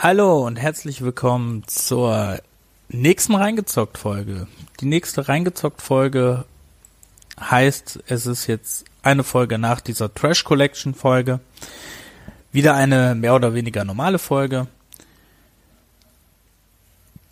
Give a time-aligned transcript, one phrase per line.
[0.00, 2.38] Hallo und herzlich willkommen zur
[2.88, 4.46] nächsten Reingezockt-Folge.
[4.78, 6.44] Die nächste Reingezockt-Folge
[7.40, 11.40] heißt, es ist jetzt eine Folge nach dieser Trash Collection-Folge.
[12.52, 14.68] Wieder eine mehr oder weniger normale Folge.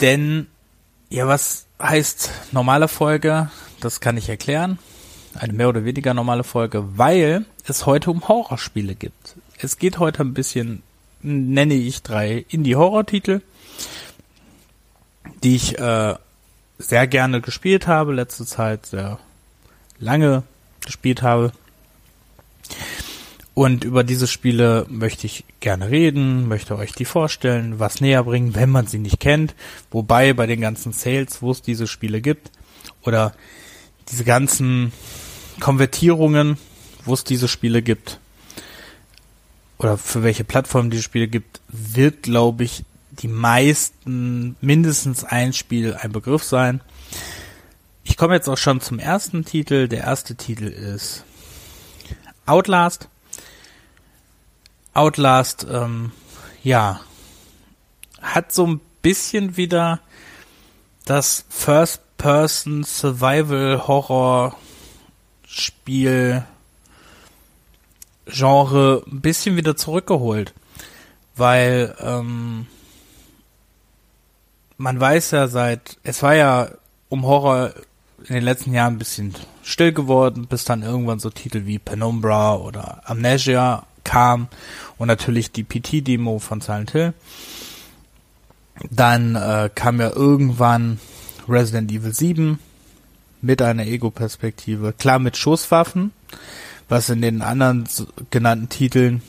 [0.00, 0.48] Denn,
[1.08, 3.48] ja, was heißt normale Folge?
[3.78, 4.80] Das kann ich erklären.
[5.34, 9.36] Eine mehr oder weniger normale Folge, weil es heute um Horrorspiele gibt.
[9.56, 10.82] Es geht heute ein bisschen
[11.26, 13.40] nenne ich drei Indie-Horror-Titel,
[15.42, 16.14] die ich äh,
[16.78, 19.18] sehr gerne gespielt habe, letzte Zeit sehr
[19.98, 20.44] lange
[20.84, 21.52] gespielt habe.
[23.54, 28.54] Und über diese Spiele möchte ich gerne reden, möchte euch die vorstellen, was näher bringen,
[28.54, 29.54] wenn man sie nicht kennt.
[29.90, 32.50] Wobei bei den ganzen Sales, wo es diese Spiele gibt,
[33.02, 33.32] oder
[34.10, 34.92] diese ganzen
[35.58, 36.58] Konvertierungen,
[37.04, 38.20] wo es diese Spiele gibt,
[39.78, 45.94] oder für welche Plattformen die Spiele gibt, wird, glaube ich, die meisten mindestens ein Spiel
[45.94, 46.80] ein Begriff sein.
[48.04, 49.88] Ich komme jetzt auch schon zum ersten Titel.
[49.88, 51.24] Der erste Titel ist
[52.46, 53.08] Outlast.
[54.94, 56.12] Outlast, ähm,
[56.62, 57.00] ja,
[58.22, 60.00] hat so ein bisschen wieder
[61.04, 64.56] das First-Person Survival Horror
[65.46, 66.44] Spiel
[68.26, 70.52] Genre ein bisschen wieder zurückgeholt,
[71.36, 72.66] weil ähm,
[74.78, 76.68] man weiß ja seit, es war ja
[77.08, 77.72] um Horror
[78.26, 82.56] in den letzten Jahren ein bisschen still geworden, bis dann irgendwann so Titel wie Penumbra
[82.56, 84.48] oder Amnesia kam
[84.98, 87.14] und natürlich die PT-Demo von Silent Hill.
[88.90, 91.00] Dann äh, kam ja irgendwann
[91.48, 92.58] Resident Evil 7
[93.40, 96.12] mit einer Ego-Perspektive, klar mit Schusswaffen,
[96.88, 97.88] was in den anderen
[98.30, 99.22] genannten Titeln,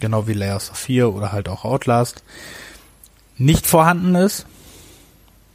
[0.00, 2.22] genau wie Layers of 4 oder halt auch Outlast,
[3.38, 4.46] nicht vorhanden ist.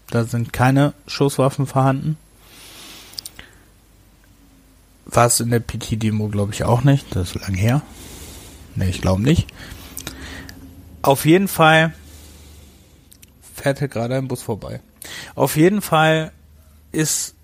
[0.09, 2.17] Da sind keine Schusswaffen vorhanden.
[5.05, 7.15] War es in der PT-Demo, glaube ich, auch nicht.
[7.15, 7.81] Das ist lang her.
[8.75, 9.47] Ne, ich glaube nicht.
[11.01, 11.93] Auf jeden Fall
[13.55, 14.81] fährt hier gerade ein Bus vorbei.
[15.35, 16.31] Auf jeden Fall
[16.91, 17.35] ist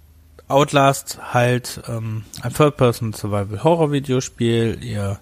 [0.47, 4.79] Outlast halt ähm, ein Third-Person-Survival-Horror-Videospiel.
[4.81, 5.19] Ihr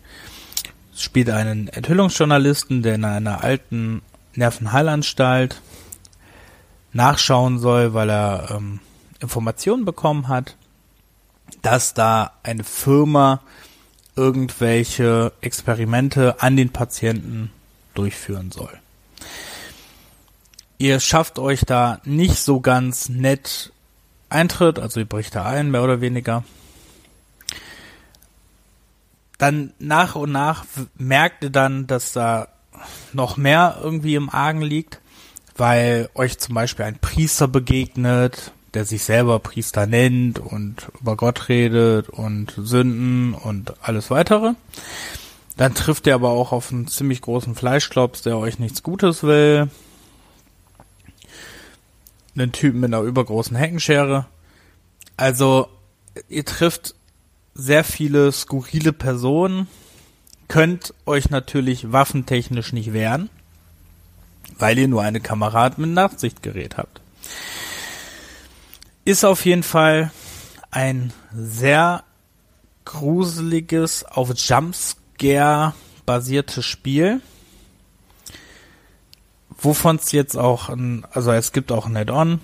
[0.95, 4.01] spielt einen Enthüllungsjournalisten, der in einer alten
[4.35, 5.61] Nervenheilanstalt
[6.93, 8.79] nachschauen soll, weil er ähm,
[9.19, 10.55] Informationen bekommen hat,
[11.61, 13.41] dass da eine Firma
[14.15, 17.51] irgendwelche Experimente an den Patienten
[17.95, 18.71] durchführen soll.
[20.77, 23.71] Ihr schafft euch da nicht so ganz nett
[24.29, 26.43] Eintritt, also ihr bricht da ein, mehr oder weniger.
[29.37, 30.65] Dann nach und nach
[30.97, 32.47] merkt ihr dann, dass da
[33.13, 34.99] noch mehr irgendwie im Argen liegt,
[35.57, 41.49] weil euch zum Beispiel ein Priester begegnet, der sich selber Priester nennt und über Gott
[41.49, 44.53] redet und Sünden und alles weitere.
[45.57, 49.69] Dann trifft ihr aber auch auf einen ziemlich großen Fleischklops, der euch nichts Gutes will
[52.35, 54.25] einen Typen mit einer übergroßen Heckenschere.
[55.17, 55.69] Also,
[56.27, 56.95] ihr trifft
[57.53, 59.67] sehr viele skurrile Personen,
[60.47, 63.29] könnt euch natürlich waffentechnisch nicht wehren,
[64.57, 67.01] weil ihr nur eine Kamerad mit Nachtsichtgerät habt.
[69.05, 70.11] Ist auf jeden Fall
[70.71, 72.03] ein sehr
[72.83, 75.73] gruseliges, auf Jumpscare
[76.05, 77.21] basiertes Spiel
[79.57, 82.41] wovon es jetzt auch, ein, also es gibt auch ein Add-on,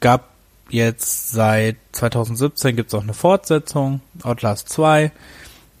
[0.00, 0.30] gab
[0.70, 5.12] jetzt seit 2017 gibt es auch eine Fortsetzung, Outlast 2.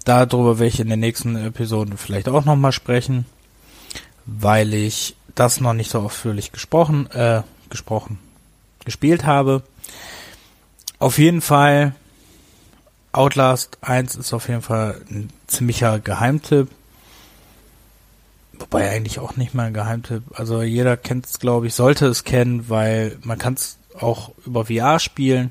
[0.04, 3.26] Darüber werde ich in den nächsten Episoden vielleicht auch nochmal sprechen,
[4.26, 8.18] weil ich das noch nicht so ausführlich gesprochen, äh, gesprochen,
[8.84, 9.62] gespielt habe.
[10.98, 11.94] Auf jeden Fall,
[13.12, 16.68] Outlast 1 ist auf jeden Fall ein ziemlicher Geheimtipp.
[18.70, 20.22] Wobei eigentlich auch nicht mal ein Geheimtipp.
[20.32, 24.66] Also jeder kennt es, glaube ich, sollte es kennen, weil man kann es auch über
[24.66, 25.50] VR spielen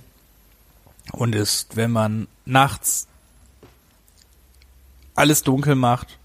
[1.12, 3.07] und ist, wenn man nachts
[5.16, 6.18] alles dunkel macht,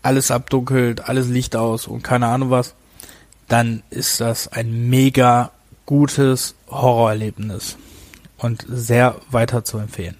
[0.00, 2.74] alles abdunkelt, alles Licht aus und keine Ahnung was,
[3.48, 5.50] dann ist das ein mega
[5.84, 7.76] gutes Horrorerlebnis
[8.38, 10.16] und sehr weiter zu empfehlen.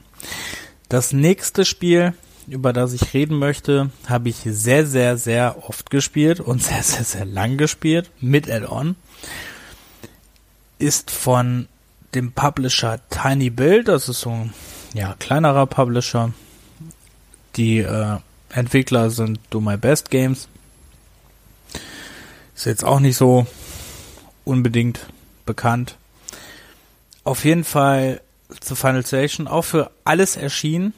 [0.90, 2.12] Das nächste Spiel
[2.46, 7.04] über das ich reden möchte, habe ich sehr, sehr, sehr oft gespielt und sehr, sehr,
[7.04, 8.96] sehr lang gespielt mit Add-on.
[10.78, 11.68] Ist von
[12.14, 14.54] dem Publisher Tiny Build, das ist so ein
[14.92, 16.32] ja, kleinerer Publisher.
[17.56, 18.18] Die äh,
[18.50, 20.48] Entwickler sind Do My Best Games.
[22.54, 23.46] Ist jetzt auch nicht so
[24.44, 25.00] unbedingt
[25.44, 25.96] bekannt.
[27.24, 28.20] Auf jeden Fall
[28.60, 30.94] zu Final Station auch für alles erschienen.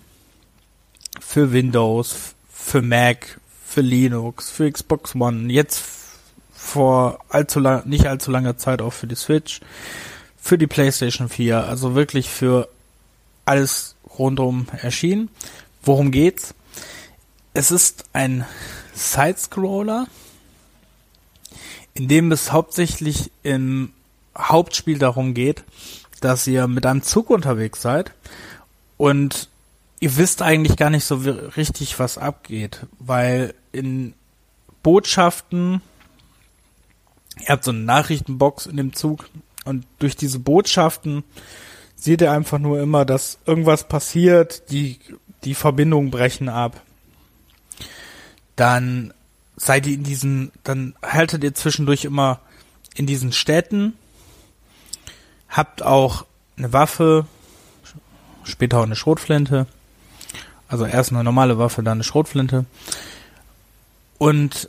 [1.20, 5.52] Für Windows, für Mac, für Linux, für Xbox One.
[5.52, 5.82] Jetzt
[6.52, 9.60] vor allzu lang, nicht allzu langer Zeit auch für die Switch,
[10.36, 11.66] für die PlayStation 4.
[11.66, 12.68] Also wirklich für
[13.44, 15.28] alles rundum erschienen.
[15.82, 16.54] Worum geht's?
[17.54, 18.44] Es ist ein
[18.94, 20.06] Sidescroller,
[21.94, 23.92] in dem es hauptsächlich im
[24.36, 25.64] Hauptspiel darum geht,
[26.20, 28.12] dass ihr mit einem Zug unterwegs seid
[28.96, 29.48] und
[30.00, 31.16] ihr wisst eigentlich gar nicht so
[31.56, 34.14] richtig, was abgeht, weil in
[34.82, 35.81] Botschaften,
[37.40, 39.28] ihr habt so eine Nachrichtenbox in dem Zug
[39.64, 41.25] und durch diese Botschaften
[41.96, 44.98] seht ihr einfach nur immer, dass irgendwas passiert, die,
[45.44, 46.82] die Verbindungen brechen ab.
[48.54, 49.12] Dann
[49.56, 52.40] seid ihr in diesen, dann haltet ihr zwischendurch immer
[52.94, 53.94] in diesen Städten,
[55.49, 56.26] habt auch
[56.56, 57.26] eine Waffe,
[58.44, 59.66] später auch eine Schrotflinte.
[60.68, 62.66] Also erst eine normale Waffe, dann eine Schrotflinte.
[64.18, 64.68] Und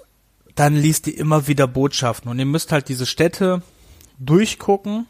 [0.56, 2.30] dann liest ihr immer wieder Botschaften.
[2.30, 3.62] Und ihr müsst halt diese Städte
[4.20, 5.06] durchgucken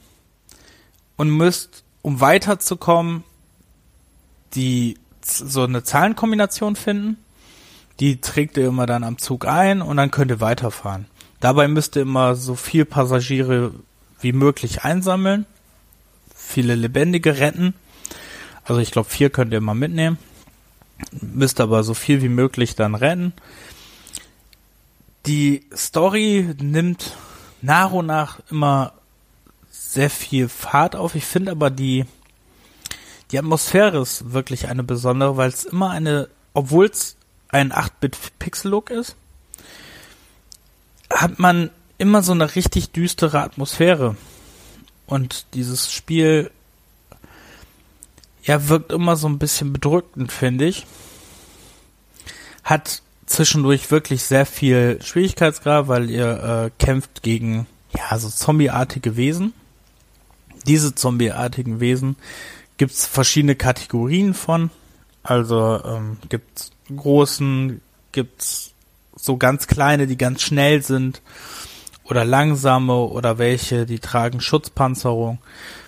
[1.16, 3.24] und müsst um weiterzukommen,
[4.56, 7.18] die so eine Zahlenkombination finden.
[8.00, 11.06] Die trägt ihr immer dann am Zug ein und dann könnt ihr weiterfahren.
[11.40, 13.74] Dabei müsst ihr immer so viel Passagiere
[14.22, 15.46] wie möglich einsammeln,
[16.36, 17.74] viele Lebendige retten.
[18.64, 20.18] Also ich glaube, vier könnt ihr immer mitnehmen.
[21.22, 23.34] Müsst aber so viel wie möglich dann retten.
[25.26, 27.16] Die Story nimmt
[27.62, 28.94] nach und nach immer
[29.70, 31.16] sehr viel Fahrt auf.
[31.16, 32.06] Ich finde aber die,
[33.32, 37.16] die Atmosphäre ist wirklich eine besondere, weil es immer eine, obwohl es
[37.50, 39.16] ein 8-Bit-Pixel-Look ist,
[41.12, 44.16] hat man immer so eine richtig düstere Atmosphäre.
[45.06, 46.52] Und dieses Spiel,
[48.48, 50.88] ja, wirkt immer so ein bisschen bedrückend, finde ich.
[52.64, 59.54] Hat zwischendurch wirklich sehr viel Schwierigkeitsgrad, weil ihr äh, kämpft gegen, ja, so zombieartige Wesen
[60.68, 62.18] diese zombieartigen Wesen
[62.78, 64.70] gibt es verschiedene Kategorien von.
[65.24, 68.74] Also ähm, gibt großen, gibt's
[69.16, 71.22] so ganz kleine, die ganz schnell sind
[72.04, 75.40] oder langsame oder welche, die tragen Schutzpanzerung,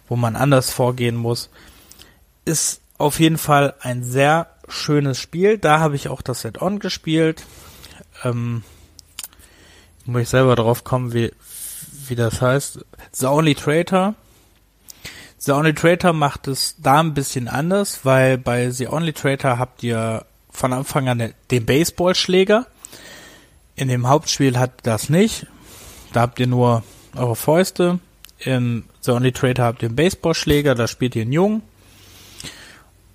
[0.07, 1.49] wo man anders vorgehen muss.
[2.45, 5.57] Ist auf jeden Fall ein sehr schönes Spiel.
[5.57, 7.45] Da habe ich auch das Set-On gespielt.
[8.23, 8.63] Ähm,
[10.05, 11.31] muss ich selber drauf kommen, wie,
[12.07, 12.85] wie das heißt.
[13.11, 14.15] The Only Traitor
[15.41, 19.83] The Only Traitor macht es da ein bisschen anders, weil bei The Only Traitor habt
[19.83, 22.67] ihr von Anfang an den Baseballschläger.
[23.77, 25.47] In dem Hauptspiel hat das nicht.
[26.11, 26.83] Da habt ihr nur
[27.15, 27.99] eure Fäuste.
[28.39, 31.61] Im The Only Traitor habt ihr einen Baseballschläger, da spielt ihr einen Jungen.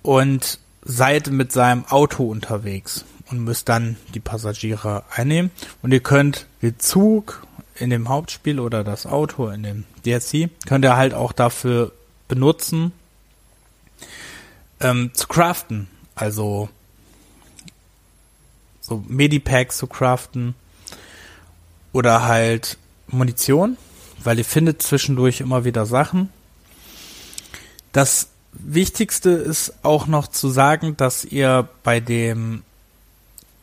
[0.05, 5.49] Und seid mit seinem Auto unterwegs und müsst dann die Passagiere einnehmen.
[5.81, 7.41] Und ihr könnt den Zug
[7.73, 11.91] in dem Hauptspiel oder das Auto in dem DLC, könnt ihr halt auch dafür
[12.27, 12.91] benutzen,
[14.79, 15.87] ähm, zu craften.
[16.13, 16.69] Also
[18.79, 20.53] so Medipacks zu craften
[21.93, 23.75] oder halt Munition,
[24.23, 26.29] weil ihr findet zwischendurch immer wieder Sachen.
[27.91, 32.63] Das Wichtigste ist auch noch zu sagen, dass ihr bei dem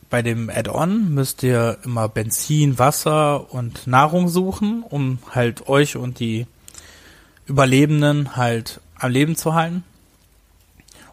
[0.09, 6.19] bei dem Add-on müsst ihr immer Benzin, Wasser und Nahrung suchen, um halt euch und
[6.19, 6.45] die
[7.47, 9.83] Überlebenden halt am Leben zu halten.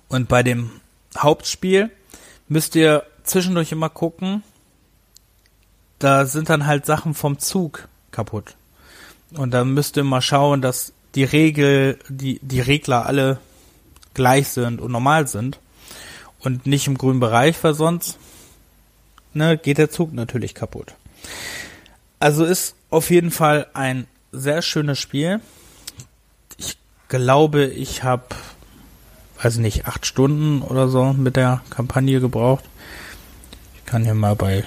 [0.09, 0.71] Und bei dem
[1.17, 1.91] Hauptspiel
[2.47, 4.43] müsst ihr zwischendurch immer gucken,
[5.99, 8.55] da sind dann halt Sachen vom Zug kaputt.
[9.33, 13.39] Und dann müsst ihr mal schauen, dass die Regel, die, die Regler alle
[14.15, 15.59] gleich sind und normal sind
[16.41, 18.19] und nicht im grünen Bereich, weil sonst
[19.33, 20.95] ne, geht der Zug natürlich kaputt.
[22.19, 25.41] Also ist auf jeden Fall ein sehr schönes Spiel
[27.11, 28.25] glaube, ich habe,
[29.43, 32.65] weiß nicht, acht Stunden oder so mit der Kampagne gebraucht.
[33.77, 34.65] Ich kann hier mal bei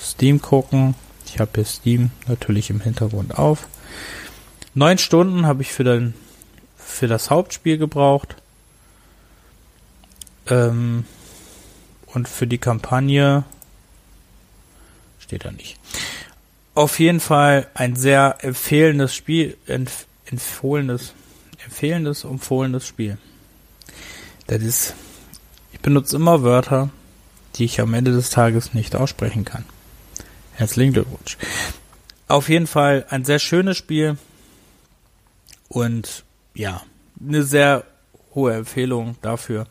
[0.00, 0.94] Steam gucken.
[1.26, 3.68] Ich habe hier Steam natürlich im Hintergrund auf.
[4.74, 6.14] Neun Stunden habe ich für, den,
[6.90, 8.36] für das Hauptspiel gebraucht.
[10.48, 11.04] Ähm,
[12.06, 13.44] und für die Kampagne
[15.18, 15.78] steht da nicht.
[16.74, 19.56] Auf jeden Fall ein sehr empfehlendes Spiel,
[20.26, 21.14] empfohlenes,
[21.64, 23.18] empfehlendes, empfohlenes Spiel.
[24.46, 24.94] Das ist,
[25.72, 26.90] ich benutze immer Wörter,
[27.56, 29.64] die ich am Ende des Tages nicht aussprechen kann.
[30.54, 31.38] Herzlichen Glückwunsch.
[32.28, 34.16] Auf jeden Fall ein sehr schönes Spiel
[35.68, 36.82] und ja,
[37.20, 37.84] eine sehr
[38.34, 39.66] hohe Empfehlung dafür.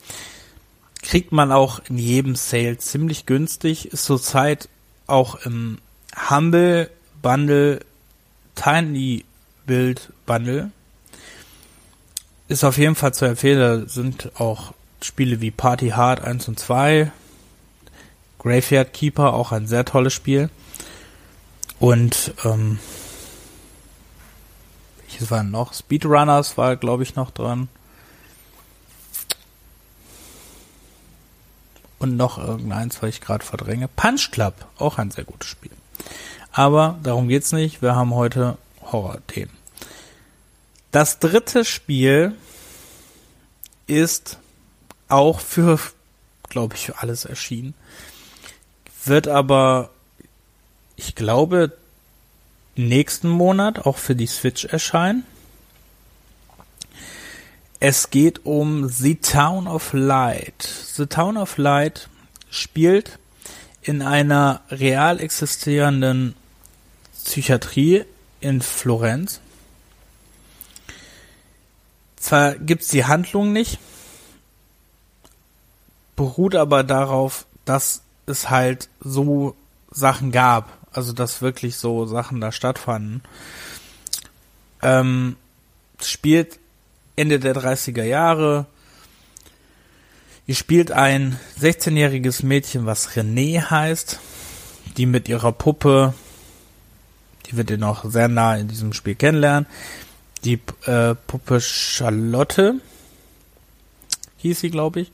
[1.02, 4.70] Kriegt man auch in jedem Sale ziemlich günstig, ist zurzeit
[5.08, 5.80] auch im
[6.30, 6.90] Humble
[7.22, 7.80] Bundle
[8.56, 9.26] Tiny
[9.66, 10.72] Build Bundle.
[12.48, 16.60] Ist auf jeden Fall zu empfehlen, da sind auch Spiele wie Party Hard 1 und
[16.60, 17.12] 2,
[18.40, 20.50] Graveyard Keeper, auch ein sehr tolles Spiel.
[21.80, 22.80] Und ähm,
[25.10, 25.74] welches war noch?
[25.74, 27.68] Speedrunners war, glaube ich, noch dran.
[31.98, 33.88] Und noch irgendeins, was ich gerade verdränge.
[33.88, 35.72] Punch Club, auch ein sehr gutes Spiel.
[36.52, 37.82] Aber darum geht's nicht.
[37.82, 39.52] Wir haben heute Horror-Themen.
[40.92, 42.36] Das dritte Spiel
[43.88, 44.38] ist
[45.08, 45.80] auch für,
[46.50, 47.74] glaube ich, für alles erschienen.
[49.06, 49.90] Wird aber,
[50.96, 51.78] ich glaube,
[52.88, 55.24] nächsten Monat auch für die Switch erscheinen.
[57.80, 60.64] Es geht um The Town of Light.
[60.64, 62.10] The Town of Light
[62.50, 63.20] spielt
[63.82, 66.36] in einer real existierenden
[67.24, 68.06] Psychiatrie
[68.42, 69.40] in Florenz.
[72.18, 73.80] Zwar gibt's die Handlung nicht,
[76.16, 79.56] beruht aber darauf, dass es halt so
[79.90, 80.79] Sachen gab.
[80.92, 83.22] Also, dass wirklich so Sachen da stattfanden.
[84.82, 85.36] Ähm,
[86.02, 86.60] spielt
[87.16, 88.66] Ende der 30er Jahre.
[90.48, 94.20] Ihr spielt ein 16-jähriges Mädchen, was René heißt,
[94.98, 96.14] die mit ihrer Puppe,
[97.46, 99.68] die wird ihr noch sehr nah in diesem Spiel kennenlernen,
[100.44, 102.76] die äh, Puppe Charlotte
[104.38, 105.12] hieß sie, glaube ich.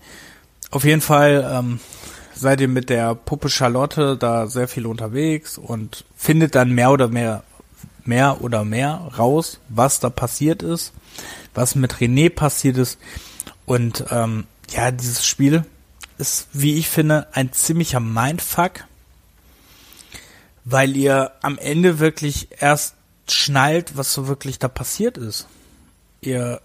[0.72, 1.80] Auf jeden Fall ähm,
[2.36, 7.08] seid ihr mit der Puppe Charlotte da sehr viel unterwegs und findet dann mehr oder
[7.08, 7.44] mehr
[8.06, 10.94] mehr oder mehr raus, was da passiert ist,
[11.54, 13.00] was mit René passiert ist.
[13.66, 15.66] Und ähm, ja, dieses Spiel
[16.18, 18.86] ist, wie ich finde, ein ziemlicher Mindfuck,
[20.64, 22.96] weil ihr am Ende wirklich erst
[23.28, 25.48] schnallt, was so wirklich da passiert ist.
[26.22, 26.62] Ihr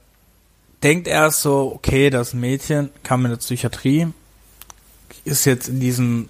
[0.83, 4.09] denkt erst so, okay, das Mädchen kam in der Psychiatrie,
[5.25, 6.29] ist jetzt in diesem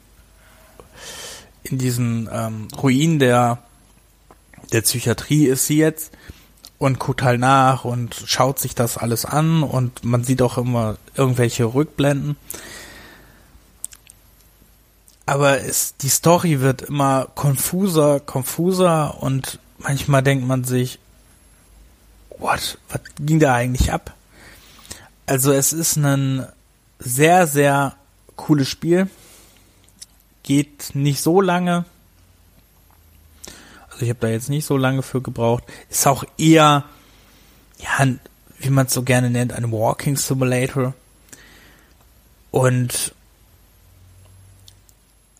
[1.62, 3.58] in diesen ähm, Ruinen der
[4.72, 6.12] der Psychiatrie ist sie jetzt
[6.78, 10.96] und guckt halt nach und schaut sich das alles an und man sieht auch immer
[11.14, 12.36] irgendwelche Rückblenden.
[15.26, 20.98] Aber es, die Story wird immer konfuser, konfuser und manchmal denkt man sich,
[22.38, 24.14] what, was ging da eigentlich ab?
[25.26, 26.46] Also es ist ein
[26.98, 27.94] sehr, sehr
[28.40, 29.08] cooles Spiel.
[30.42, 31.84] Geht nicht so lange.
[33.90, 35.64] Also ich habe da jetzt nicht so lange für gebraucht.
[35.90, 36.84] Ist auch eher,
[37.78, 38.06] ja,
[38.58, 40.94] wie man es so gerne nennt, ein Walking Simulator.
[42.50, 43.14] Und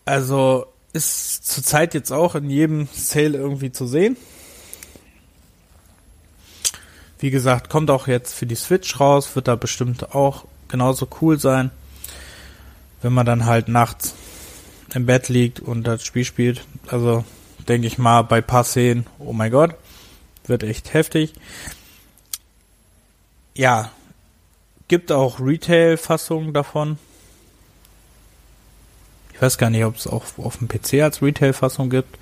[0.05, 4.17] also ist zurzeit jetzt auch in jedem Sale irgendwie zu sehen.
[7.19, 11.39] Wie gesagt, kommt auch jetzt für die Switch raus, wird da bestimmt auch genauso cool
[11.39, 11.71] sein,
[13.01, 14.15] wenn man dann halt nachts
[14.93, 16.65] im Bett liegt und das Spiel spielt.
[16.87, 17.23] Also
[17.67, 19.75] denke ich mal bei paar Szenen, oh mein Gott,
[20.45, 21.33] wird echt heftig.
[23.55, 23.91] Ja,
[24.87, 26.97] gibt auch Retail-Fassungen davon.
[29.33, 32.17] Ich weiß gar nicht, ob es auch auf dem PC als Retail-Fassung gibt.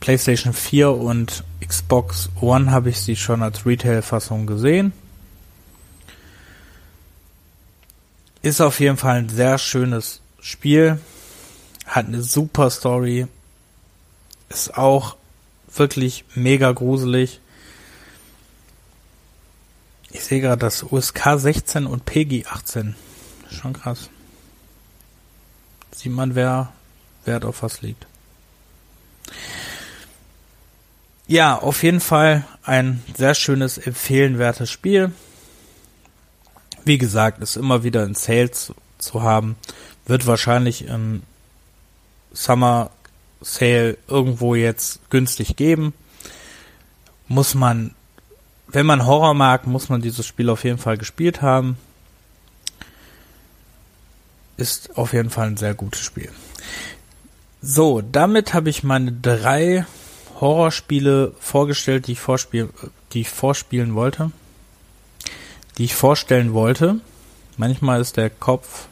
[0.00, 4.92] PlayStation 4 und Xbox One habe ich sie schon als Retail-Fassung gesehen.
[8.42, 10.98] Ist auf jeden Fall ein sehr schönes Spiel.
[11.86, 13.28] Hat eine super Story.
[14.48, 15.16] Ist auch
[15.74, 17.40] wirklich mega gruselig.
[20.10, 22.96] Ich sehe gerade das USK 16 und PG 18.
[23.50, 24.10] Schon krass.
[25.94, 26.72] Sieht man, wer
[27.24, 28.06] Wert auf was liegt.
[31.26, 35.12] Ja, auf jeden Fall ein sehr schönes, empfehlenwertes Spiel.
[36.84, 39.56] Wie gesagt, ist immer wieder in Sales zu haben.
[40.06, 41.22] Wird wahrscheinlich im
[42.32, 42.90] Summer
[43.40, 45.94] Sale irgendwo jetzt günstig geben.
[47.28, 47.94] Muss man,
[48.68, 51.76] wenn man Horror mag, muss man dieses Spiel auf jeden Fall gespielt haben.
[54.56, 56.30] Ist auf jeden Fall ein sehr gutes Spiel.
[57.60, 59.86] So, damit habe ich meine drei
[60.40, 62.68] Horrorspiele vorgestellt, die ich, vorspiel,
[63.12, 64.32] die ich vorspielen wollte,
[65.78, 67.00] die ich vorstellen wollte.
[67.56, 68.86] Manchmal ist der Kopf,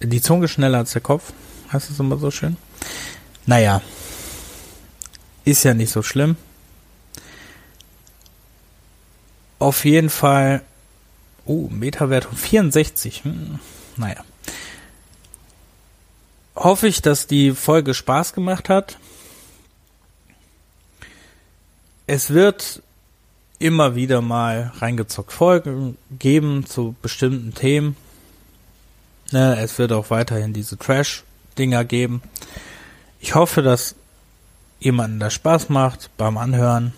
[0.00, 1.32] die Zunge schneller als der Kopf,
[1.72, 2.56] heißt es immer so schön.
[3.46, 3.82] Naja,
[5.44, 6.36] ist ja nicht so schlimm.
[9.58, 10.62] Auf jeden Fall,
[11.44, 13.24] oh, Metawertung 64.
[13.24, 13.58] Hm,
[13.96, 14.24] naja.
[16.56, 18.98] Hoffe ich, dass die Folge Spaß gemacht hat.
[22.06, 22.82] Es wird
[23.60, 27.94] immer wieder mal reingezockt Folgen geben zu bestimmten Themen.
[29.30, 32.22] Ne, es wird auch weiterhin diese Trash-Dinger geben.
[33.20, 33.94] Ich hoffe, dass
[34.80, 36.94] jemanden das Spaß macht beim Anhören.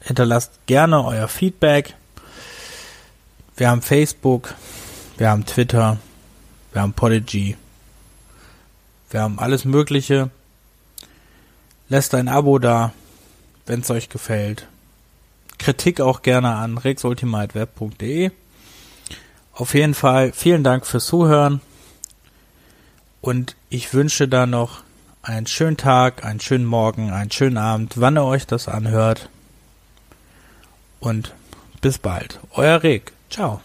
[0.00, 1.94] Hinterlasst gerne euer Feedback.
[3.56, 4.54] Wir haben Facebook,
[5.18, 5.98] wir haben Twitter,
[6.72, 7.56] wir haben Podigy,
[9.10, 10.30] wir haben alles Mögliche.
[11.88, 12.92] Lasst ein Abo da,
[13.66, 14.68] wenn es euch gefällt.
[15.58, 18.30] Kritik auch gerne an rexultimateweb.de.
[19.52, 21.60] Auf jeden Fall vielen Dank fürs Zuhören
[23.20, 24.82] und ich wünsche da noch
[25.22, 29.28] einen schönen Tag, einen schönen Morgen, einen schönen Abend, wann ihr euch das anhört.
[31.00, 31.34] Und
[31.80, 32.40] bis bald.
[32.52, 33.12] Euer Reg.
[33.28, 33.60] Ciao.